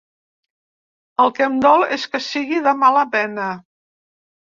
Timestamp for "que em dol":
1.35-1.85